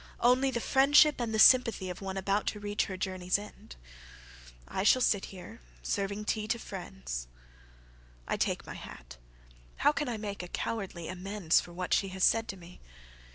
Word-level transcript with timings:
Only 0.21 0.49
the 0.49 0.59
friendship 0.59 1.19
and 1.21 1.31
the 1.31 1.37
sympathyOf 1.37 2.01
one 2.01 2.17
about 2.17 2.47
to 2.47 2.59
reach 2.59 2.85
her 2.85 2.97
journey's 2.97 3.37
end.I 3.37 4.81
shall 4.81 4.99
sit 4.99 5.25
here, 5.25 5.61
serving 5.83 6.25
tea 6.25 6.47
to 6.47 6.57
friends.…"I 6.57 8.35
take 8.35 8.65
my 8.65 8.73
hat: 8.73 9.17
how 9.75 9.91
can 9.91 10.09
I 10.09 10.17
make 10.17 10.41
a 10.41 10.47
cowardly 10.47 11.05
amendsFor 11.05 11.67
what 11.71 11.93
she 11.93 12.07
has 12.07 12.23
said 12.23 12.47
to 12.47 12.57
me? 12.57 12.81